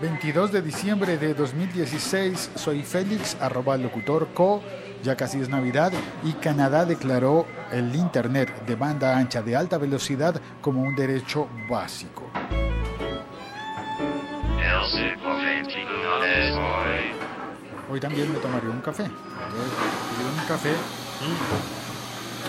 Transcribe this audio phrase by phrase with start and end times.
[0.00, 4.62] 22 de diciembre de 2016, soy Félix, arroba locutor co,
[5.02, 5.92] ya casi es Navidad
[6.22, 12.30] y Canadá declaró el Internet de banda ancha de alta velocidad como un derecho básico.
[17.90, 19.02] Hoy también me tomaré un café.
[19.02, 20.70] un café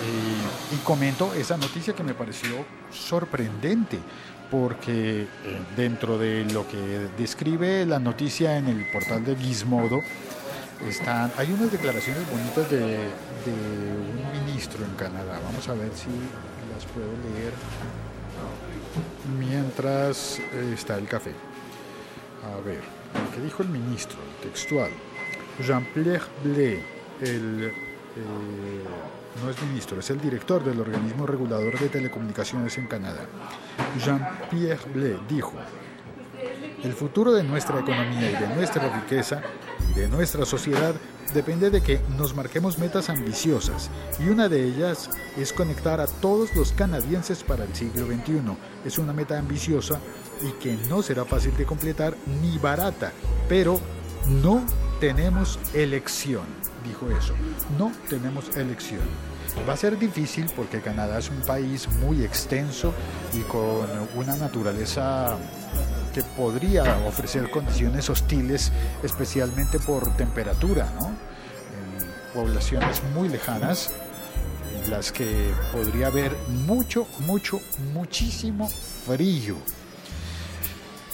[0.06, 4.00] y, y comento esa noticia que me pareció sorprendente
[4.52, 5.28] porque eh,
[5.76, 6.78] dentro de lo que
[7.18, 10.02] describe la noticia en el portal de Gizmodo,
[10.88, 12.98] están, hay unas declaraciones bonitas de,
[13.48, 15.40] un ministro en Canadá.
[15.44, 16.08] Vamos a ver si
[16.74, 17.54] las puedo leer
[19.38, 21.34] mientras eh, está el café.
[22.44, 22.82] A ver,
[23.34, 24.92] que dijo el ministro, textual.
[25.66, 26.80] Jean-Pierre Blais,
[27.22, 27.89] el...
[28.16, 28.84] Eh,
[29.44, 33.26] no es ministro, es el director del organismo regulador de telecomunicaciones en Canadá.
[34.04, 35.54] Jean-Pierre Blais dijo,
[36.84, 39.42] el futuro de nuestra economía y de nuestra riqueza
[39.96, 40.96] de nuestra sociedad
[41.34, 46.56] depende de que nos marquemos metas ambiciosas y una de ellas es conectar a todos
[46.56, 48.42] los canadienses para el siglo XXI.
[48.86, 50.00] Es una meta ambiciosa
[50.42, 53.12] y que no será fácil de completar ni barata,
[53.48, 53.80] pero
[54.28, 54.64] no
[55.00, 56.46] tenemos elección,
[56.90, 57.34] dijo eso.
[57.78, 59.02] No tenemos elección.
[59.68, 62.94] Va a ser difícil porque Canadá es un país muy extenso
[63.34, 65.38] y con una naturaleza
[66.14, 68.72] que podría ofrecer condiciones hostiles,
[69.04, 70.88] especialmente por temperatura,
[72.34, 73.92] poblaciones muy lejanas,
[74.84, 77.60] en las que podría haber mucho, mucho,
[77.94, 79.56] muchísimo frío.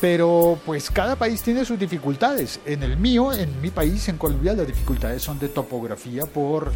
[0.01, 2.59] Pero pues cada país tiene sus dificultades.
[2.65, 6.71] En el mío, en mi país, en Colombia, las dificultades son de topografía por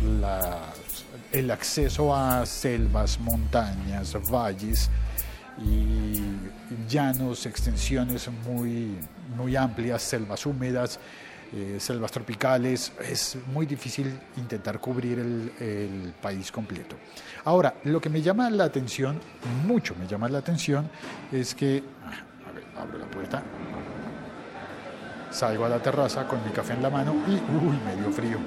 [1.32, 4.90] el acceso a selvas, montañas, valles
[5.64, 6.22] y
[6.88, 8.98] llanos, extensiones muy,
[9.36, 11.00] muy amplias, selvas húmedas,
[11.54, 12.92] eh, selvas tropicales.
[13.02, 16.96] Es muy difícil intentar cubrir el, país completo.
[17.46, 19.20] Ahora, lo que me llama la atención,
[19.66, 20.90] mucho me llama la atención,
[21.32, 21.84] es que,
[22.78, 23.42] abro la puerta,
[25.32, 28.38] salgo a la terraza con mi café en la mano y, uy, me dio frío.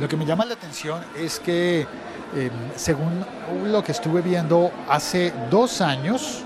[0.00, 1.86] Lo que me llama la atención es que,
[2.34, 3.24] em, según
[3.66, 6.44] lo que estuve viendo hace dos años,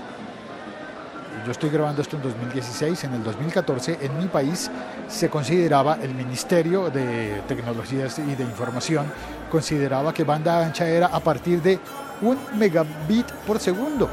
[1.45, 4.69] yo estoy grabando esto en 2016, en el 2014 en mi país
[5.07, 9.05] se consideraba, el Ministerio de Tecnologías y de Información
[9.49, 11.79] consideraba que banda ancha era a partir de
[12.21, 14.09] un megabit por segundo.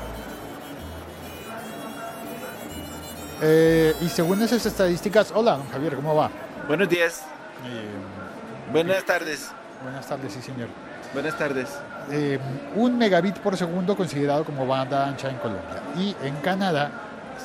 [3.46, 6.30] Eh, y según esas estadísticas, hola, don Javier, ¿cómo va?
[6.66, 7.24] Buenos días.
[7.66, 9.50] Eh, Buenas tardes.
[9.82, 10.68] Buenas tardes, sí, señor.
[11.12, 11.68] Buenas tardes.
[12.10, 12.38] Eh,
[12.74, 15.82] un megabit por segundo considerado como banda ancha en Colombia.
[15.94, 16.90] Y en Canadá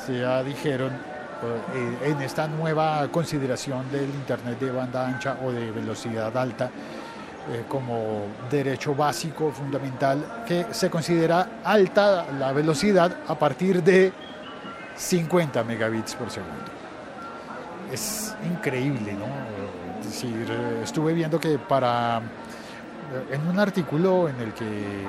[0.05, 0.91] se dijeron
[2.05, 6.69] en esta nueva consideración del Internet de banda ancha o de velocidad alta
[7.67, 14.11] como derecho básico fundamental que se considera alta la velocidad a partir de
[14.99, 16.65] 50 megabits por segundo.
[17.91, 19.25] Es increíble, ¿no?
[20.03, 20.47] decir,
[20.83, 22.21] estuve viendo que para,
[23.31, 25.07] en un artículo en el que,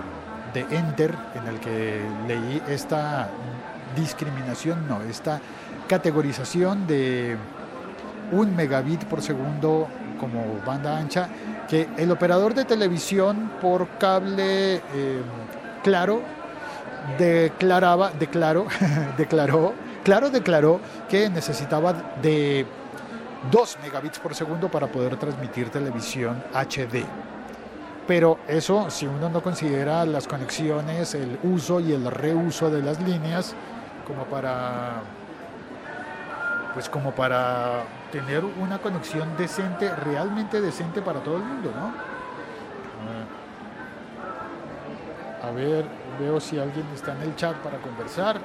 [0.55, 3.29] de Enter, en el que leí esta
[3.97, 5.41] discriminación, no, esta
[5.89, 7.37] categorización de
[8.33, 11.29] un megabit por segundo como banda ancha,
[11.69, 15.23] que el operador de televisión por cable eh,
[15.83, 16.23] claro
[17.19, 18.67] declaraba, declaró,
[19.17, 19.75] declaró,
[20.05, 22.67] claro declaró que necesitaba de
[23.51, 27.05] 2 megabits por segundo para poder transmitir televisión HD.
[28.07, 33.01] Pero eso, si uno no considera las conexiones, el uso y el reuso de las
[33.01, 33.55] líneas,
[34.07, 35.03] como para,
[36.75, 42.10] pues como para tener una conexión decente, realmente decente para todo el mundo, ¿no?
[45.51, 45.85] A ver,
[46.21, 48.41] veo si alguien está en el chat para conversar,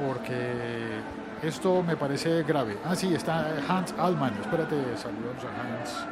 [0.00, 1.00] porque
[1.42, 2.78] esto me parece grave.
[2.84, 4.32] Ah, sí, está Hans Alman.
[4.40, 6.06] Espérate, saludos a Hans.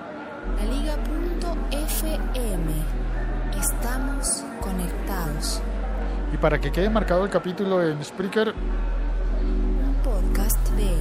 [0.57, 1.05] La Liga.fm.
[3.61, 5.63] Estamos conectados.
[6.33, 8.53] Y para que quede marcado el capítulo en Spreaker.
[9.41, 10.97] Un podcast de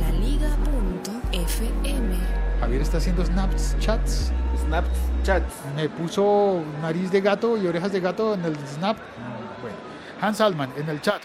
[0.00, 0.56] La Liga.fm.
[2.58, 3.22] Javier está haciendo
[5.76, 8.96] Me puso nariz de gato y orejas de gato en el Snap.
[10.20, 11.22] Hans Alman en el chat.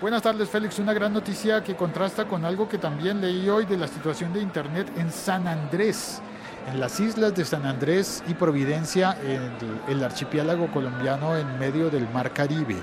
[0.00, 0.78] Buenas tardes, Félix.
[0.78, 4.40] Una gran noticia que contrasta con algo que también leí hoy de la situación de
[4.40, 6.22] Internet en San Andrés,
[6.66, 9.52] en las islas de San Andrés y Providencia, en
[9.86, 12.76] el, archipiélago colombiano en medio del Mar Caribe.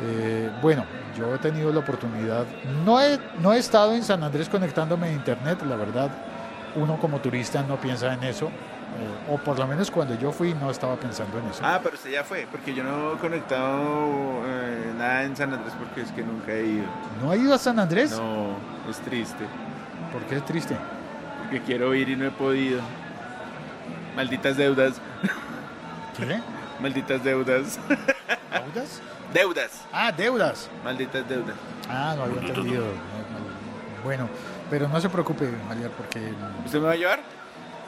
[0.00, 2.46] Eh, bueno, yo he tenido la oportunidad,
[2.86, 6.10] no he, no he estado en San Andrés conectándome a internet, la verdad,
[6.74, 8.50] uno como turista no piensa en eso,
[9.28, 11.60] o por lo menos cuando yo fui no estaba pensando en eso.
[11.64, 15.72] Ah, pero usted ya fue, porque yo no he conectado eh, nada en San Andrés
[15.78, 16.84] porque es que nunca he ido.
[17.22, 18.10] ¿No ha ido a San Andrés?
[18.12, 18.56] No,
[18.90, 19.44] es triste,
[20.12, 20.76] ¿Por qué es triste?
[21.42, 22.80] porque quiero ir y no he podido.
[24.16, 24.94] Malditas deudas,
[26.16, 26.40] ¿Qué?
[26.80, 27.78] malditas deudas.
[28.64, 29.00] ¿Deudas?
[29.32, 30.70] Deudas, Ah, deudas.
[30.84, 31.56] malditas deudas.
[31.88, 32.84] Ah, no había entendido.
[32.84, 34.04] No, no.
[34.04, 34.28] Bueno,
[34.70, 36.32] pero no se preocupe, Javier, porque
[36.64, 37.20] ¿Usted me va a llevar?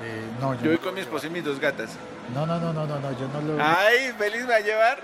[0.02, 1.90] Eh, no, yo Yo voy con mi esposa y mis dos gatas.
[2.34, 3.62] No, no, no, no, no, no, yo no lo.
[3.64, 4.98] Ay, Félix me va a llevar.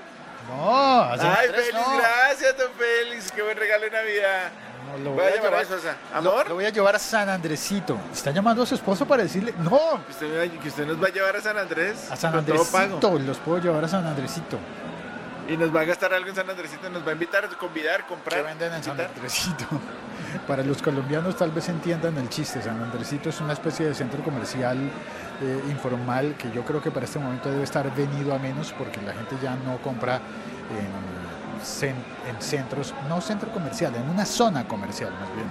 [0.49, 1.97] No, a Ay, Andrés Félix, no.
[1.99, 3.33] gracias, don Félix.
[3.33, 4.50] Qué buen regalo de Navidad.
[4.91, 5.97] No, lo Voy a llamar a mi esposa.
[6.12, 6.49] lo- ¿Amor?
[6.49, 7.97] Lo, voy a llevar a San Andresito.
[8.12, 9.55] ¿Está llamando a su esposo para decirle?
[9.59, 12.11] No, Que usted, que usted nos va a llevar a San Andrés.
[12.11, 12.35] a San.
[12.35, 13.19] Andresito.
[13.21, 14.59] Los puedo llevar a San Andresito.
[15.49, 16.89] Y nos va a gastar algo en San Andresito.
[16.89, 18.41] Nos va a invitar, convidar, comprar.
[18.41, 19.00] ¿Qué venden en San.
[19.00, 19.65] Andresito?
[20.47, 22.62] Para los colombianos tal vez entiendan el chiste.
[22.62, 27.05] San Andresito es una especie de centro comercial eh, informal que yo creo que para
[27.05, 30.21] este momento debe estar venido a menos porque la gente ya no compra
[30.71, 35.47] en centros, no centro comercial, en una zona comercial más bien.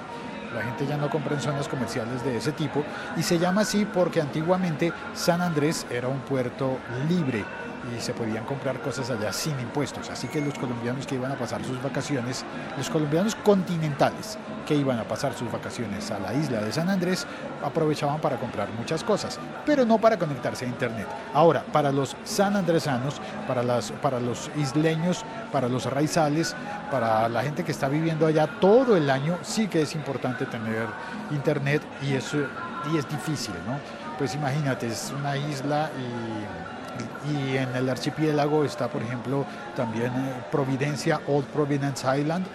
[0.54, 2.84] La gente ya no compra en zonas comerciales de ese tipo
[3.16, 6.78] y se llama así porque antiguamente San Andrés era un puerto
[7.08, 7.46] libre
[7.96, 10.10] y se podían comprar cosas allá sin impuestos.
[10.10, 12.46] Así que los colombianos que iban a pasar sus vacaciones,
[12.78, 14.38] los colombianos continentales
[14.68, 17.26] que iban a pasar sus vacaciones a la isla de San Andrés,
[17.64, 21.08] aprovechaban para comprar muchas cosas, pero no para conectarse a internet.
[21.34, 26.56] Ahora, para los sanandresanos, para, las, para los isleños, para los raizales,
[26.92, 30.88] para la gente que está viviendo allá todo el año, sí que es importante tener
[31.32, 32.32] internet y es,
[32.92, 33.78] y es difícil, ¿no?
[34.18, 36.81] Pues imagínate, es una isla y,
[37.32, 39.46] y en el archipiélago está, por ejemplo,
[39.76, 42.46] también eh, Providencia, Old Providence Island,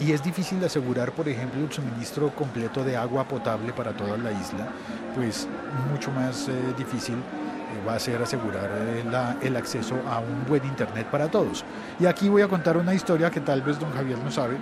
[0.00, 4.16] y, y es difícil asegurar, por ejemplo, el suministro completo de agua potable para toda
[4.16, 4.68] la isla,
[5.14, 5.46] pues
[5.90, 10.44] mucho más eh, difícil eh, va a ser asegurar eh, la- el acceso a un
[10.48, 11.64] buen internet para todos.
[12.00, 14.56] Y aquí voy a contar una historia que tal vez don Javier no sabe,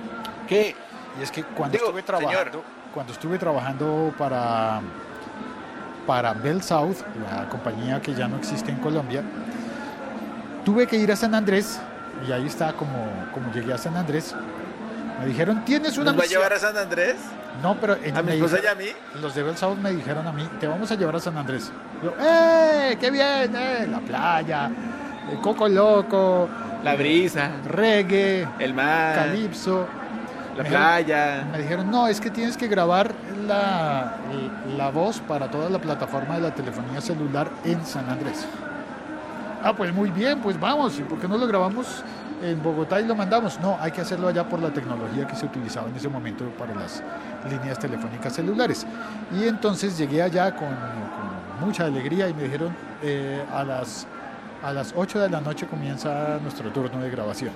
[0.48, 0.74] ¿Qué?
[1.18, 2.62] y es que cuando Digo, estuve trabajando,
[2.94, 4.80] cuando estuve trabajando para
[6.10, 6.96] para Bell South,
[7.30, 9.22] la compañía que ya no existe en Colombia,
[10.64, 11.78] tuve que ir a San Andrés
[12.26, 12.96] y ahí está como
[13.32, 14.34] como llegué a San Andrés.
[15.20, 16.40] Me dijeron, "¿Tienes una ¿Nos va a misión?".
[16.42, 17.14] llevar a San Andrés?
[17.62, 18.86] No, pero en- ¿A mi esposa y a mí?
[19.22, 21.70] los de Bell South me dijeron a mí, "Te vamos a llevar a San Andrés."
[22.02, 24.66] Yo, "Eh, qué bien, eh, la playa,
[25.30, 26.48] eh, coco loco,
[26.82, 29.86] La brisa, reggae, el mar, calipso."
[30.62, 31.48] La Me playa.
[31.50, 33.12] Me dijeron, no, es que tienes que grabar
[33.46, 34.14] la,
[34.76, 38.46] la voz para toda la plataforma de la telefonía celular en San Andrés.
[39.62, 40.98] Ah, pues muy bien, pues vamos.
[40.98, 42.02] ¿Y por qué no lo grabamos
[42.42, 43.60] en Bogotá y lo mandamos?
[43.60, 46.74] No, hay que hacerlo allá por la tecnología que se utilizaba en ese momento para
[46.74, 47.02] las
[47.50, 48.86] líneas telefónicas celulares.
[49.38, 54.06] Y entonces llegué allá con, con mucha alegría y me dijeron, eh, a, las,
[54.62, 57.52] a las 8 de la noche comienza nuestro turno de grabación.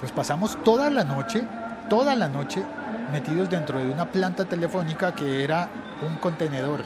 [0.00, 1.42] Pues pasamos toda la noche,
[1.88, 2.62] toda la noche
[3.12, 5.68] metidos dentro de una planta telefónica que era
[6.06, 6.80] un contenedor,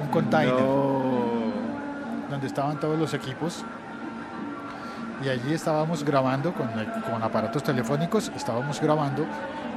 [0.00, 1.02] un container, No.
[2.30, 3.64] donde estaban todos los equipos.
[5.24, 6.68] Y allí estábamos grabando con,
[7.10, 9.24] con aparatos telefónicos, estábamos grabando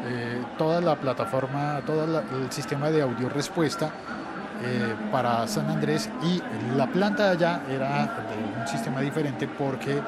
[0.06, 3.90] eh, toda la plataforma, todo el sistema de audio respuesta
[4.66, 6.42] eh, para San Andrés y
[6.78, 10.02] la planta de allá era de un sistema diferente porque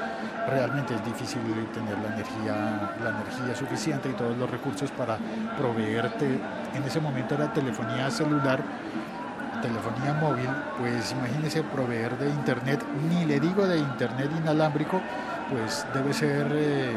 [0.47, 1.41] realmente es difícil
[1.73, 5.17] tener la energía, la energía suficiente y todos los recursos para
[5.57, 6.39] proveerte.
[6.73, 8.63] En ese momento era telefonía celular,
[9.61, 15.01] telefonía móvil, pues imagínese proveer de internet, ni le digo de internet inalámbrico,
[15.51, 16.93] pues debe ser, eh,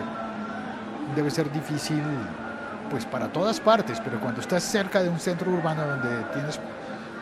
[1.17, 2.03] debe ser difícil
[2.91, 6.59] pues para todas partes, pero cuando estás cerca de un centro urbano donde tienes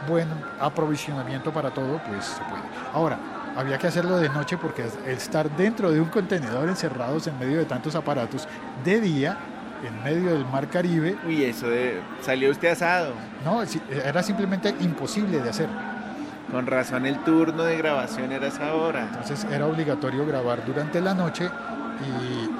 [0.09, 0.29] buen
[0.61, 2.62] aprovisionamiento para todo, pues se puede.
[2.93, 3.19] Ahora,
[3.57, 7.65] había que hacerlo de noche porque estar dentro de un contenedor encerrados en medio de
[7.65, 8.47] tantos aparatos
[8.85, 9.38] de día,
[9.87, 12.00] en medio del mar Caribe, Uy, eso de...
[12.23, 13.12] Salió usted asado.
[13.45, 13.62] no,
[14.05, 15.69] era simplemente imposible de hacer.
[16.50, 19.03] Con razón el turno de grabación era esa hora.
[19.11, 21.50] Entonces era obligatorio grabar durante la noche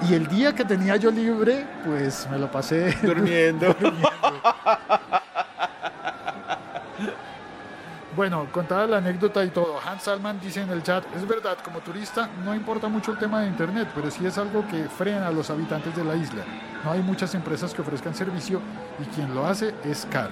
[0.03, 3.67] y, y el día que tenía yo libre, pues me lo pasé Durmiendo.
[3.81, 4.11] durmiendo.
[8.17, 11.81] Bueno, contada la anécdota y todo, Hans Salman dice en el chat, es verdad, como
[11.81, 15.31] turista no importa mucho el tema de internet, pero sí es algo que frena a
[15.31, 16.43] los habitantes de la isla.
[16.83, 18.63] No hay muchas empresas que ofrezcan servicio
[18.99, 20.31] y quien lo hace es caro.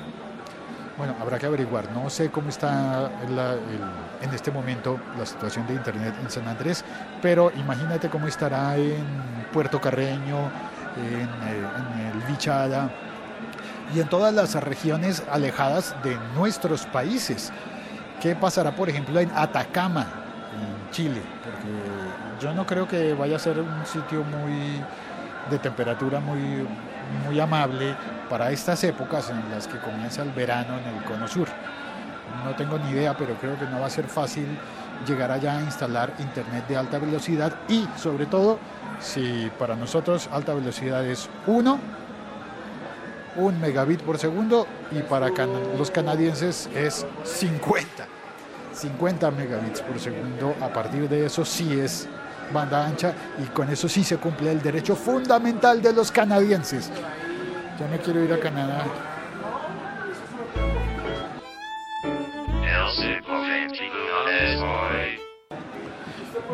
[0.96, 1.92] Bueno, habrá que averiguar.
[1.92, 3.10] No sé cómo está
[4.22, 6.82] en este momento la situación de Internet en San Andrés,
[7.20, 9.04] pero imagínate cómo estará en
[9.52, 10.38] Puerto Carreño,
[10.96, 12.90] en, eh, en el Vichada
[13.94, 17.52] y en todas las regiones alejadas de nuestros países.
[18.24, 20.06] ¿Qué pasará, por ejemplo, en Atacama,
[20.54, 21.20] en Chile?
[21.44, 24.82] Porque yo no creo que vaya a ser un sitio muy
[25.50, 26.66] de temperatura muy,
[27.26, 27.94] muy amable
[28.30, 31.48] para estas épocas en las que comienza el verano en el cono sur.
[32.46, 34.46] No tengo ni idea, pero creo que no va a ser fácil
[35.06, 38.58] llegar allá a instalar internet de alta velocidad y sobre todo
[39.00, 41.78] si para nosotros alta velocidad es 1,
[43.36, 45.30] 1 megabit por segundo y para
[45.78, 48.06] los canadienses es 50.
[48.72, 50.54] 50 megabits por segundo.
[50.60, 52.08] A partir de eso sí es
[52.52, 56.90] banda ancha y con eso sí se cumple el derecho fundamental de los canadienses.
[57.78, 58.84] Ya me quiero ir a Canadá.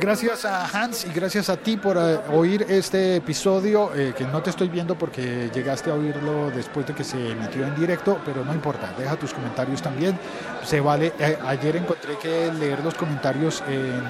[0.01, 4.43] Gracias a Hans y gracias a ti por eh, oír este episodio, eh, que no
[4.43, 8.43] te estoy viendo porque llegaste a oírlo después de que se emitió en directo, pero
[8.43, 10.19] no importa, deja tus comentarios también.
[10.65, 14.03] Se vale, eh, ayer encontré que leer los comentarios en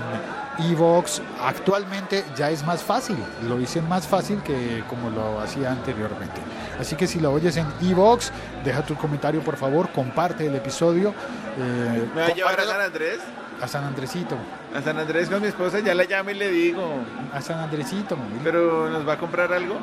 [0.71, 3.17] Evox actualmente ya es más fácil,
[3.49, 6.41] lo hice más fácil que como lo hacía anteriormente.
[6.79, 8.31] Así que si lo oyes en Evox,
[8.65, 11.13] deja tu comentario por favor, comparte el episodio.
[11.59, 13.19] eh, ¿Me va a llevar a Andrés?
[13.63, 14.37] A San Andresito,
[14.75, 17.05] A San Andrés con mi esposa, ya la llamo y le digo.
[17.33, 18.17] a San Andresito.
[18.43, 19.79] ¿Pero nos va a comprar algo?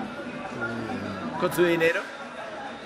[1.40, 2.02] ¿Con su dinero?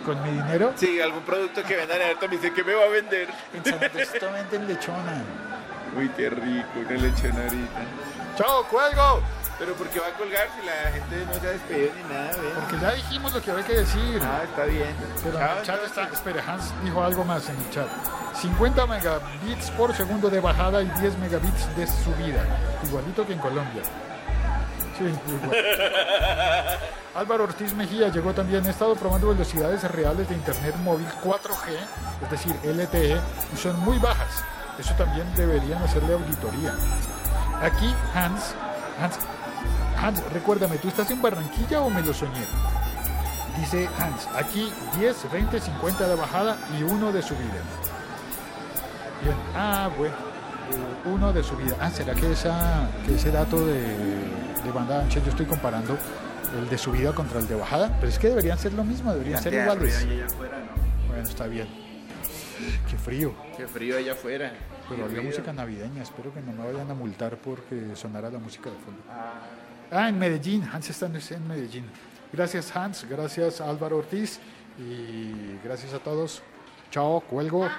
[0.06, 0.74] con mi dinero.
[0.76, 3.28] Sí, algún producto que vendan a me dice que me va a vender.
[3.54, 5.24] En San Andresito venden lechona.
[5.96, 7.82] Uy, qué rico, una lechona ahorita.
[8.38, 9.22] ¡Chao, cuelgo!
[9.62, 12.32] Pero ¿por qué va a colgar si la gente no se ha despedido ni nada?
[12.32, 12.52] ¿ven?
[12.56, 14.20] Porque ya dijimos lo que había que decir.
[14.24, 14.96] Ah, está bien.
[15.24, 17.88] Pero en Chao, el chat está, espere, Hans dijo algo más en el chat.
[18.42, 22.44] 50 megabits por segundo de bajada y 10 megabits de subida.
[22.84, 23.84] Igualito que en Colombia.
[24.98, 25.56] Sí, igual.
[27.16, 28.66] Álvaro Ortiz Mejía llegó también.
[28.66, 31.78] He estado probando velocidades reales de internet móvil 4G,
[32.24, 33.16] es decir, LTE,
[33.54, 34.44] y son muy bajas.
[34.80, 36.74] Eso también deberían hacerle auditoría.
[37.62, 38.56] Aquí Hans,
[39.00, 39.20] Hans,
[40.02, 42.44] Hans, recuérdame, ¿tú estás en Barranquilla o me lo soñé?
[43.60, 47.62] Dice Hans, aquí 10, 20, 50 de bajada y uno de subida.
[49.24, 51.76] Bien, ah, bueno, eh, uno de subida.
[51.80, 53.82] Ah, ¿será que, esa, que ese dato de,
[54.64, 55.96] de banda ancha yo estoy comparando
[56.58, 57.96] el de subida contra el de bajada?
[58.00, 60.04] Pero es que deberían ser lo mismo, deberían ser iguales.
[61.08, 61.68] Bueno, está bien.
[62.90, 63.34] Qué frío.
[63.56, 64.54] Qué frío allá afuera.
[64.90, 68.70] Pero había música navideña, espero que no me vayan a multar porque sonara la música
[68.70, 69.02] de fondo.
[69.10, 69.42] Ah,
[69.92, 71.86] en Medellín, Hans está en Medellín.
[72.32, 74.40] Gracias Hans, gracias Álvaro Ortiz
[74.80, 76.42] y gracias a todos.
[76.90, 77.70] Chao, cuelgo.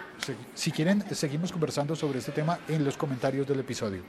[0.55, 4.03] Si quieren, seguimos conversando sobre este tema en los comentarios del episodio.